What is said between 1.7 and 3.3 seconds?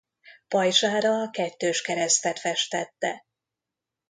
keresztet festette.